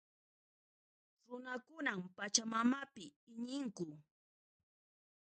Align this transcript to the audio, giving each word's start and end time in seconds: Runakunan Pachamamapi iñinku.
Runakunan 1.27 1.99
Pachamamapi 2.15 3.05
iñinku. 3.33 3.85